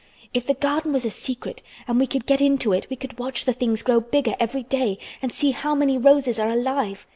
[0.33, 3.45] "If the garden was a secret and we could get into it we could watch
[3.45, 7.05] the things grow bigger every day, and see how many roses are alive.